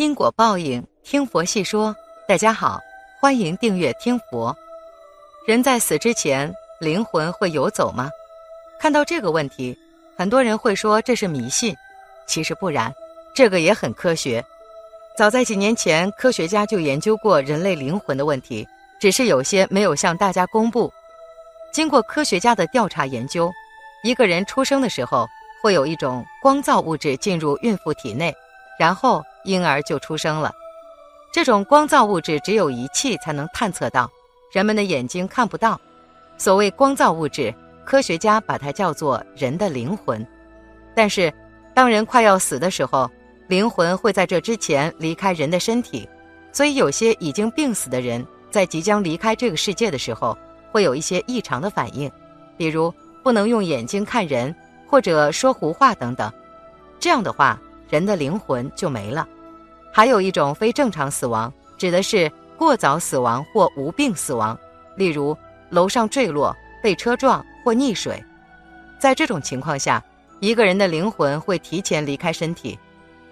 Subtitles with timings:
[0.00, 1.94] 因果报应，听佛细说。
[2.26, 2.80] 大家好，
[3.20, 4.56] 欢迎订阅听佛。
[5.46, 6.50] 人在死之前，
[6.80, 8.08] 灵魂会游走吗？
[8.80, 9.76] 看到这个问题，
[10.16, 11.76] 很多人会说这是迷信。
[12.26, 12.90] 其实不然，
[13.34, 14.42] 这个也很科学。
[15.18, 18.66] 早在几年前，科学家就研究过人类灵魂的问题，
[18.98, 20.90] 只是有些没有向大家公布。
[21.74, 23.52] 经过科学家的调查研究，
[24.02, 25.28] 一个人出生的时候，
[25.60, 28.34] 会有一种光造物质进入孕妇体内，
[28.78, 29.22] 然后。
[29.44, 30.52] 婴儿就出生了，
[31.32, 34.10] 这种光造物质只有仪器才能探测到，
[34.52, 35.80] 人们的眼睛看不到。
[36.36, 40.26] 所谓光造物质，科学家把它叫做人的灵魂。
[40.94, 41.32] 但是，
[41.74, 43.10] 当人快要死的时候，
[43.48, 46.08] 灵魂会在这之前离开人的身体，
[46.52, 50.36] 所以有些已经病死的人在即将离开这个世界的时候，
[50.72, 52.10] 会有一些异常的反应，
[52.56, 54.54] 比如不能用眼睛看人，
[54.86, 56.30] 或者说胡话等等。
[56.98, 57.58] 这样的话。
[57.90, 59.28] 人的灵魂就没了。
[59.92, 64.58] 还有一种非正常死亡，指的是过早死亡或无病死亡，
[64.96, 65.36] 例如
[65.68, 68.22] 楼上坠落、被车撞或溺水。
[68.98, 70.02] 在这种情况下，
[70.38, 72.78] 一个人的灵魂会提前离开身体。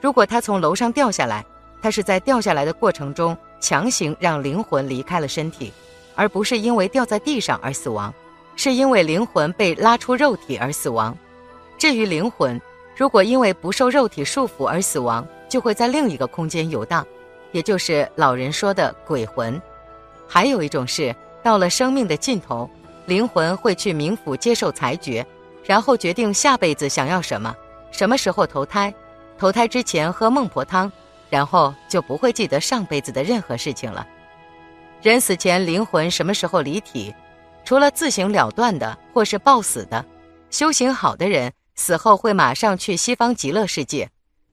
[0.00, 1.44] 如果他从楼上掉下来，
[1.80, 5.72] 他是在掉下来的过程中强行让灵魂离开了身体，
[6.14, 8.12] 而不是因为掉在地上而死亡，
[8.56, 11.16] 是因为灵魂被拉出肉体而死亡。
[11.78, 12.60] 至于灵魂，
[13.00, 17.02] 如果因为不受肉体束缚而死亡，就会在另一个空间游荡，
[17.50, 19.58] 也就是老人说的鬼魂。
[20.28, 22.68] 还有一种是，到了生命的尽头，
[23.06, 25.26] 灵魂会去冥府接受裁决，
[25.64, 27.56] 然后决定下辈子想要什么，
[27.90, 28.94] 什么时候投胎，
[29.38, 30.92] 投胎之前喝孟婆汤，
[31.30, 34.06] 然后就不会记得上辈子的任何事情了。
[35.00, 37.14] 人死前灵魂什么时候离体？
[37.64, 40.04] 除了自行了断的或是暴死的，
[40.50, 41.50] 修行好的人。
[41.80, 44.06] 死后会马上去西方极乐世界，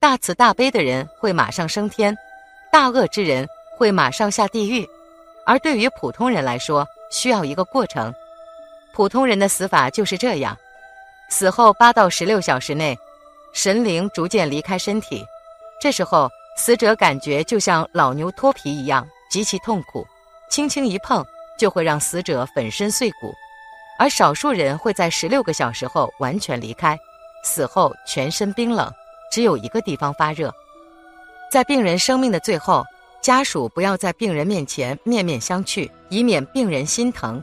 [0.00, 2.12] 大慈大悲的人会马上升天，
[2.72, 4.84] 大恶之人会马上下地狱，
[5.46, 8.12] 而对于普通人来说，需要一个过程。
[8.92, 10.58] 普通人的死法就是这样：
[11.30, 12.98] 死后八到十六小时内，
[13.52, 15.24] 神灵逐渐离开身体，
[15.80, 20.04] 这时候死者感觉就像老牛脱皮一样，极其痛苦，
[20.50, 21.24] 轻轻一碰
[21.56, 23.32] 就会让死者粉身碎骨，
[23.96, 26.98] 而少数人会在十六个小时后完全离开。
[27.42, 28.90] 死后全身冰冷，
[29.30, 30.52] 只有一个地方发热。
[31.50, 32.84] 在病人生命的最后，
[33.20, 37.42] 家属不要在病人面前面面相觑，以免病人心疼。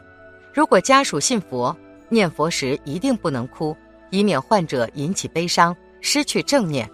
[0.53, 1.75] 如果家属信佛，
[2.09, 3.75] 念佛时一定不能哭，
[4.09, 6.89] 以免患者引起悲伤，失去正念。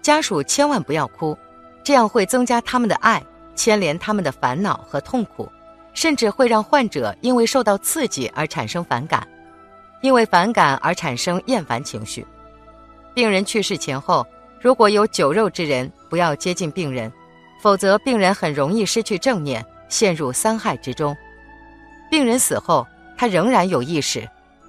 [0.00, 1.36] 家属千万不要哭，
[1.82, 3.20] 这样会增加他们的爱，
[3.56, 5.50] 牵连他们的烦恼和痛苦，
[5.94, 9.26] 甚至会让患者因为受到刺激而产生反感。
[10.06, 12.24] 因为反感而产生厌烦情绪，
[13.12, 14.24] 病人去世前后，
[14.60, 17.12] 如果有酒肉之人，不要接近病人，
[17.60, 21.16] 否则病人很容易失去正念，陷入三害之中。
[22.08, 22.86] 病人死后，
[23.16, 24.24] 他仍然有意识，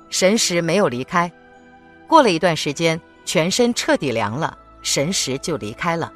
[0.10, 1.32] 神识没有离开。
[2.08, 6.12] 过了一段时间，全身彻底凉了，神识就离开了。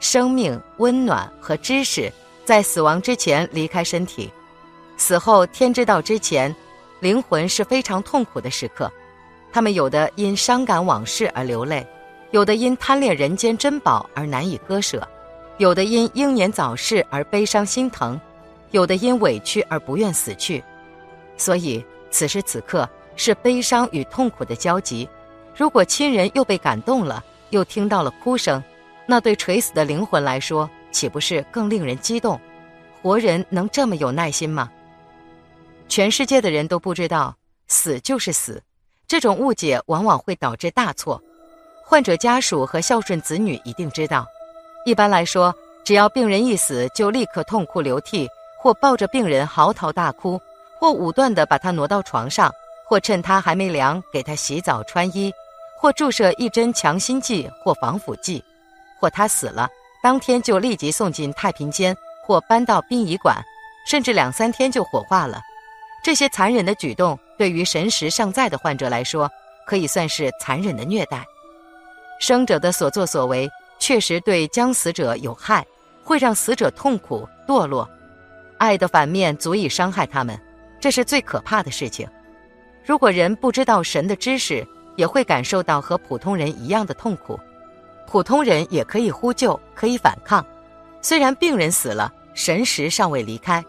[0.00, 2.12] 生命、温暖和知识
[2.44, 4.30] 在死亡之前离开身体，
[4.98, 6.54] 死后天知道之前。
[7.04, 8.90] 灵魂是非常痛苦的时刻，
[9.52, 11.86] 他们有的因伤感往事而流泪，
[12.30, 15.06] 有的因贪恋人间珍宝而难以割舍，
[15.58, 18.18] 有的因英年早逝而悲伤心疼，
[18.70, 20.64] 有的因委屈而不愿死去。
[21.36, 25.06] 所以此时此刻是悲伤与痛苦的交集。
[25.54, 28.64] 如果亲人又被感动了，又听到了哭声，
[29.04, 32.40] 那对垂死的灵魂来说，岂不是更令人激动？
[33.02, 34.70] 活人能这么有耐心吗？
[35.88, 37.36] 全世界的人都不知道
[37.68, 38.62] 死就是死，
[39.06, 41.22] 这种误解往往会导致大错。
[41.84, 44.26] 患者家属和孝顺子女一定知道。
[44.86, 45.54] 一般来说，
[45.84, 48.28] 只要病人一死，就立刻痛哭流涕，
[48.58, 50.40] 或抱着病人嚎啕大哭，
[50.80, 52.50] 或武断地把他挪到床上，
[52.88, 55.32] 或趁他还没凉给他洗澡穿衣，
[55.78, 58.42] 或注射一针强心剂或防腐剂，
[58.98, 59.68] 或他死了
[60.02, 61.96] 当天就立即送进太平间
[62.26, 63.36] 或搬到殡仪馆，
[63.86, 65.40] 甚至两三天就火化了。
[66.04, 69.26] 这些残忍的举动，对于神识尚在的患者来说，
[69.64, 71.24] 可以算是残忍的虐待。
[72.20, 75.64] 生者的所作所为确实对将死者有害，
[76.02, 77.88] 会让死者痛苦堕落。
[78.58, 80.38] 爱的反面足以伤害他们，
[80.78, 82.06] 这是最可怕的事情。
[82.84, 84.62] 如果人不知道神的知识，
[84.96, 87.40] 也会感受到和普通人一样的痛苦。
[88.06, 90.44] 普通人也可以呼救，可以反抗。
[91.00, 93.64] 虽然病人死了，神识尚未离开，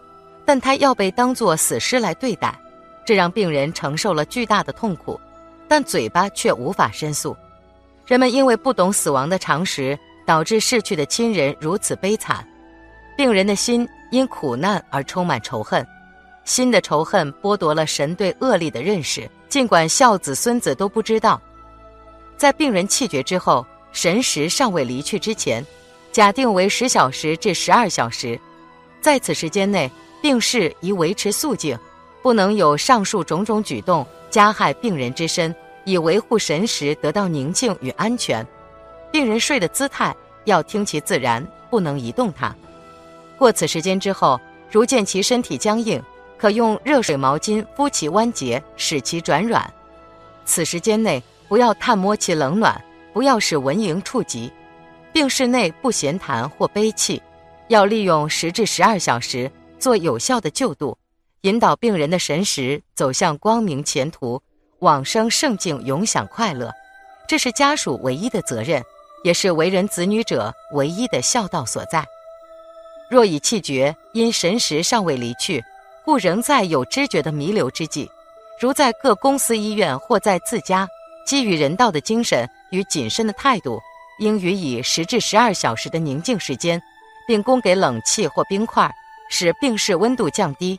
[0.46, 2.58] 但他要被当作死尸来对待，
[3.04, 5.20] 这让病人承受了巨大的痛苦，
[5.68, 7.36] 但嘴巴却无法申诉。
[8.06, 12.46] 人们因为不懂死亡的常识，导致逝去的亲人如此悲惨。
[13.16, 15.86] 病人的心因苦难而充满仇恨，
[16.44, 19.28] 新的仇恨剥夺了神对恶力的认识。
[19.48, 21.40] 尽管孝子孙子都不知道，
[22.36, 23.66] 在病人气绝之后。
[23.92, 25.64] 神识尚未离去之前，
[26.12, 28.38] 假定为十小时至十二小时，
[29.00, 29.90] 在此时间内，
[30.26, 31.78] 病逝宜维持肃静，
[32.20, 38.44] 不能有上述种种举动加害病人之身，以维护神识得到宁静与安全。
[39.12, 40.12] 病人睡的姿态
[40.44, 42.52] 要听其自然，不能移动它。
[43.38, 46.02] 过此时间之后，如见其身体僵硬，
[46.36, 49.72] 可用热水毛巾敷其关节，使其转软。
[50.44, 52.84] 此时间内，不要探摸其冷暖。
[53.12, 54.50] 不要使蚊蝇触及，
[55.12, 57.22] 病室内不闲谈或悲泣，
[57.68, 60.96] 要利用十至十二小时做有效的救度，
[61.42, 64.42] 引导病人的神识走向光明前途，
[64.80, 66.72] 往生圣境，永享快乐。
[67.28, 68.82] 这是家属唯一的责任，
[69.24, 72.04] 也是为人子女者唯一的孝道所在。
[73.10, 75.62] 若已气绝，因神识尚未离去，
[76.04, 78.10] 故仍在有知觉的弥留之际，
[78.60, 80.88] 如在各公司医院或在自家。
[81.26, 83.80] 基于人道的精神与谨慎的态度，
[84.20, 86.80] 应予以十至十二小时的宁静时间，
[87.26, 88.88] 并供给冷气或冰块，
[89.28, 90.78] 使病室温度降低。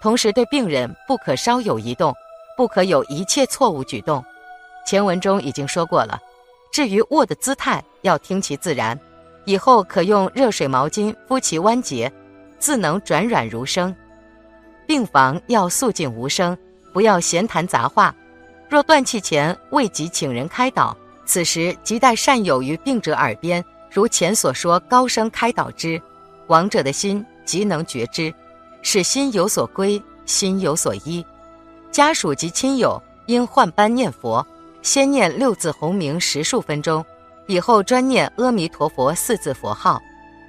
[0.00, 2.14] 同时，对病人不可稍有移动，
[2.56, 4.24] 不可有一切错误举动。
[4.86, 6.18] 前文中已经说过了。
[6.72, 8.98] 至于卧的姿态，要听其自然。
[9.46, 12.12] 以后可用热水毛巾敷其关节，
[12.58, 13.94] 自能转软如生。
[14.86, 16.56] 病房要肃静无声，
[16.92, 18.14] 不要闲谈杂话。
[18.68, 26.00] 若断气前未及请人开导，此时即待善友于病者耳边，如前所说，高声开导之，
[26.48, 28.34] 亡者的心即能觉知，
[28.82, 31.24] 使心有所归，心有所依。
[31.90, 34.46] 家属及亲友应换班念佛，
[34.82, 37.02] 先念六字洪名十数分钟，
[37.46, 39.98] 以后专念阿弥陀佛四字佛号，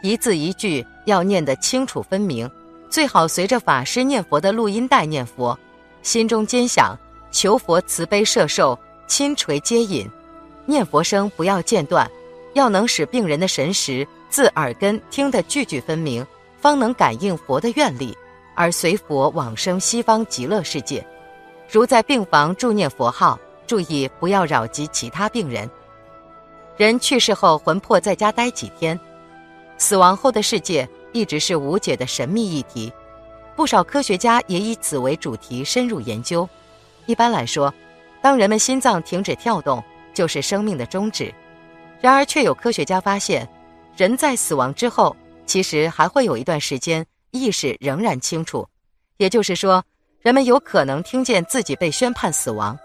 [0.04, 2.50] 一字一句要念得清楚分明，
[2.90, 5.58] 最好随着法师念佛的录音带念佛，
[6.02, 6.98] 心中坚想。
[7.30, 10.10] 求佛慈悲摄受，亲垂接引，
[10.66, 12.10] 念佛声不要间断，
[12.54, 16.26] 要能使病人的神识自耳根听得句句分明，
[16.60, 18.18] 方能感应佛的愿力，
[18.56, 21.06] 而随佛往生西方极乐世界。
[21.70, 25.70] 如在病房助念佛号，注意不要扰及其他病人。
[26.78, 29.00] 人去世后，魂魄在家待几天，
[29.78, 32.92] 死亡后的世界一直是无解的神秘议题，
[33.56, 36.48] 不少科学家也以此为主题深入研究。
[37.06, 37.74] 一般来说，
[38.22, 39.84] 当人们心脏停止跳动，
[40.14, 41.34] 就是生命的终止。
[42.00, 43.48] 然而，却有科学家发现，
[43.96, 45.16] 人在死亡之后，
[45.48, 48.68] 其实还会有一段时间意识仍然清楚。
[49.18, 49.84] 也就是说，
[50.22, 52.78] 人们有可能听见自己被宣判死亡。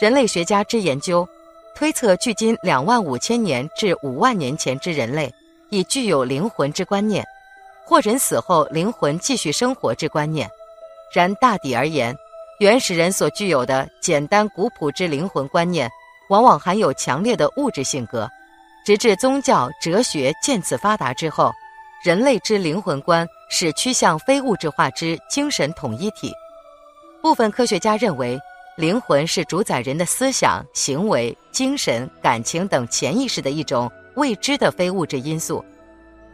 [0.00, 1.28] 人类学家之研究，
[1.74, 5.32] 推测距今两万五千年至五万年前之人类，
[5.70, 7.24] 已具有灵魂之观念，
[7.84, 10.48] 或人死后灵魂继续生活之观念。
[11.12, 12.16] 然大抵而言，
[12.60, 15.90] 原始人所具有的简单古朴之灵魂观念，
[16.28, 18.30] 往往含有强烈的物质性格。
[18.86, 21.52] 直至宗教、哲学渐次发达之后，
[22.02, 26.32] 人类之灵魂观是趋向非物质化之精神统一体。
[27.20, 28.40] 部分科学家认为，
[28.78, 35.62] 灵魂是主宰人的思想、行为、精神、感情等潜意识的一种未知的非物质因素。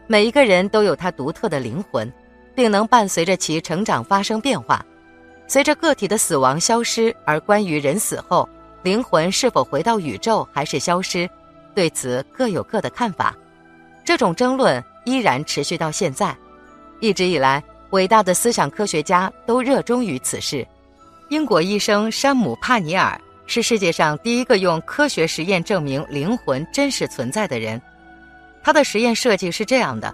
[0.07, 2.09] 每一个人都有他独特的灵魂，
[2.55, 4.85] 并能伴随着其成长发生变化。
[5.47, 8.47] 随着个体的死亡消失，而关于人死后
[8.83, 11.29] 灵魂是否回到宇宙还是消失，
[11.75, 13.35] 对此各有各的看法。
[14.05, 16.35] 这种争论依然持续到现在。
[16.99, 20.67] 一直以来，伟大的思想科学家都热衷于此事。
[21.29, 27.81] 英国医生山姆·帕尼尔是世界上第一个用科学实验证明灵魂真实存在的人。
[28.61, 30.13] 他的实验设计是这样的：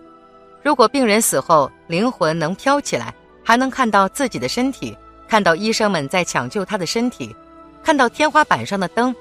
[0.61, 3.11] 如果病人死后灵魂能飘起来，
[3.43, 4.95] 还能看到自己的身体。
[5.27, 7.35] 看到医生们在抢救他的身体，
[7.83, 9.15] 看到天花板上的灯，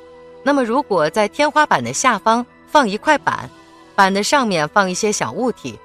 [0.45, 3.49] 那么如果在天花板的下方放一块板，
[3.95, 5.79] 板的上面放一些小物体，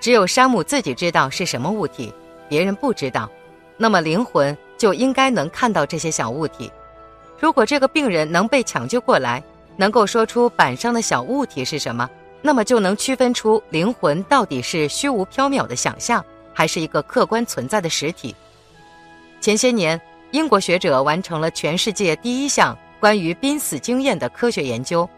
[0.00, 2.12] 只有山姆自己知道是什么物体，
[2.48, 3.30] 别人不知道，
[3.76, 6.70] 那么灵魂就应该能看到这些小物体。
[7.38, 9.42] 如果这个病人能被抢救过来，
[9.76, 12.08] 能够说出板上的小物体是什么，
[12.40, 18.34] 那么就能区分出灵魂到底是虚无缥缈的想象，还是一个客观存在的实体。
[19.40, 20.00] 前些年，
[20.30, 25.08] 英国学者完成了全世界第一项关于濒死经验的科学研究，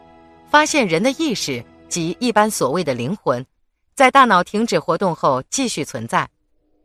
[0.51, 3.45] 发现人的意识及一般所谓的灵魂，
[3.95, 6.29] 在大脑停止活动后继续存在。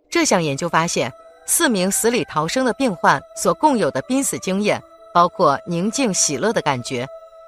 [0.10, 1.12] 这项研究发现，
[1.46, 4.82] 四名死里逃生的病患所共有的濒死经验。
[5.12, 7.06] 包括宁静、喜乐的感觉，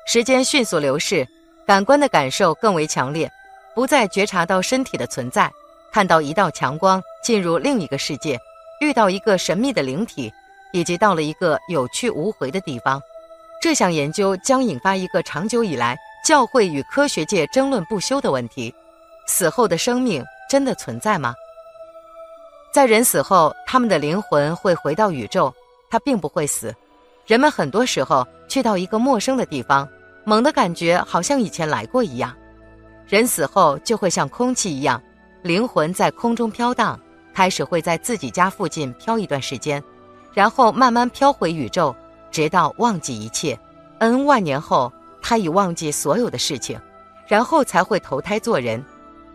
[0.08, 1.25] 时间迅速流逝，
[1.65, 3.31] 感官的感受更为强烈，
[3.75, 5.50] 不再觉察到身体的存在，
[5.91, 8.38] 看到一道强光进入另一个世界，
[8.81, 10.34] 遇到一个神秘的灵体，
[10.74, 13.00] 以及到了一个有去无回的地方。
[13.62, 18.74] 这项研究将引发一个长久以来教会与科学界争论不休的问题：
[19.25, 21.34] 死后的生命真的存在吗？
[22.72, 25.51] 在人死后，他们的灵魂会回到宇宙，
[25.90, 26.74] 他并不会死。
[27.25, 29.88] 人们很多时候去到一个陌生的地方，
[30.24, 32.36] 猛地感觉好像以前来过一样。
[33.08, 35.01] 人死后就会像空气一样，
[35.42, 37.00] 灵魂在空中飘荡，
[37.34, 39.84] 开始会在自己家附近飘一段时间，
[40.34, 41.96] 然后慢慢飘回宇宙，
[42.32, 43.58] 直到忘记一切。
[44.00, 46.80] N 万年后，他已忘记所有的事情，
[47.28, 48.84] 然后才会投胎做人。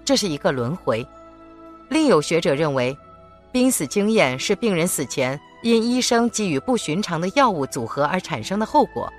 [0.04, 1.06] 这是一个轮回。
[1.88, 2.96] 另有学者认为，
[3.52, 5.40] 濒死经验是病人死前。
[5.62, 9.12] 因医生给予不寻常的药物组合而产生的后果，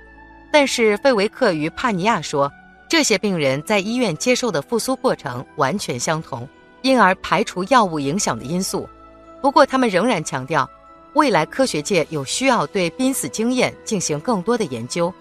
[0.50, 2.50] 但是费维克与帕尼亚说，
[2.88, 6.48] 这些病人在医院接受的复苏过程完全相同，
[6.80, 8.88] 因而排除药物影响的因素。
[9.42, 10.66] 不过，他们仍然强调，
[11.12, 15.12] 未来科学界有需要对濒死经验进行更多的研究。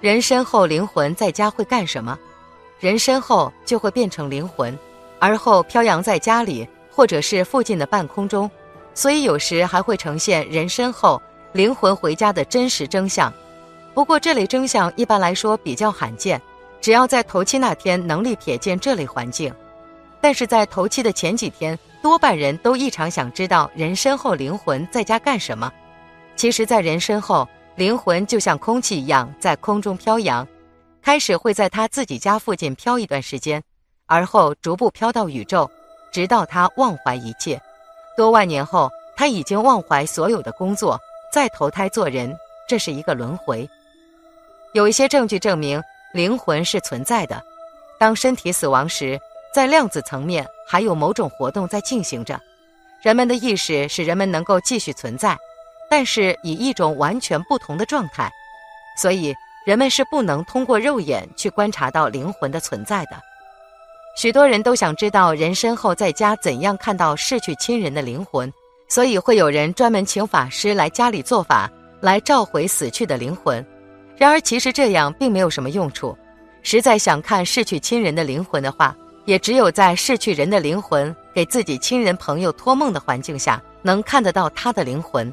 [0.00, 2.18] 人身后灵魂在家会干什么？
[2.78, 4.76] 人身后就会变成灵魂，
[5.18, 8.50] 而后飘扬在家里或者是附近的半空中。
[8.94, 11.20] 所以有时还会呈现人身后
[11.52, 13.30] 灵魂回家的真实真相，
[13.92, 16.40] 不过这类真相一般来说比较罕见，
[16.80, 19.54] 只要在头七那天能力瞥见这类环境。
[20.18, 25.70] 但是在头七的前几天，多半人都异常想知道人身后灵魂在家干什么。
[26.36, 27.46] 其实，在人身后，
[27.80, 30.46] 灵魂就像空气一样在空中飘扬，
[31.00, 33.62] 开始会在他自己家附近飘一段时间，
[34.04, 35.66] 而后逐步飘到宇宙，
[36.12, 37.58] 直到他忘怀一切。
[38.18, 41.00] 多万年后，他已经忘怀所有的工作，
[41.32, 42.36] 再投胎做人，
[42.68, 43.66] 这是一个轮回。
[44.74, 45.82] 有一些证据证明
[46.12, 47.42] 灵魂是存在的。
[47.98, 49.18] 当身体死亡时，
[49.54, 52.38] 在量子层面还有某种活动在进行着。
[53.00, 55.34] 人们的意识使人们能够继续存在，
[55.90, 58.30] 但是以一种完全不同的状态。
[58.96, 59.34] 所以，
[59.66, 63.20] 人们是不能通过肉眼去观察到灵魂的存在的。
[64.16, 68.52] 许多人都想知道人身后在家怎样看到逝去亲人的灵魂，
[68.88, 71.70] 所以会有人专门请法师来家里做法，
[72.00, 73.64] 来召回死去的灵魂。
[74.16, 76.16] 然而，其实这样并没有什么用处。
[76.62, 78.94] 实在想看逝去亲人的灵魂的话，
[79.24, 85.32] 也只有在逝去人的灵魂给自己亲人朋友托梦的环境下，能看得到他的灵魂。